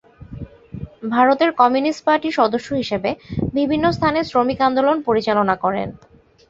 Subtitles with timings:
[1.11, 3.09] ভারতের কমিউনিস্ট পার্টির সদস্য হিসেবে
[3.53, 5.87] বিভিন্ন স্থানে শ্রমিক আন্দোলন পরিচালনা করেন।